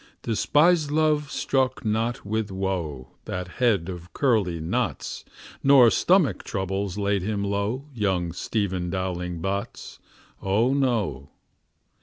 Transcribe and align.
Despised 0.23 0.89
love 0.89 1.29
struck 1.29 1.85
not 1.85 2.25
with 2.25 2.49
woe 2.49 3.09
That 3.25 3.47
head 3.47 3.87
of 3.87 4.11
curly 4.13 4.59
knots, 4.59 5.23
Nor 5.61 5.91
stomach 5.91 6.43
troubles 6.43 6.97
laid 6.97 7.21
him 7.21 7.43
low, 7.43 7.85
Young 7.93 8.31
Stephen 8.33 8.89
Dowling 8.89 9.41
Bots. 9.41 9.99
O 10.41 10.73
no. 10.73 11.29